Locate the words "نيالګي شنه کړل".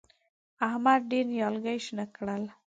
1.33-2.43